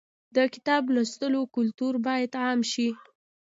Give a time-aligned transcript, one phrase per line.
[0.35, 2.89] د کتاب لوستلو کلتور باید عام شي.